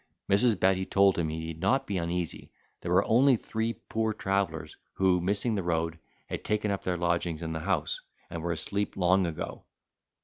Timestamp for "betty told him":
0.59-1.29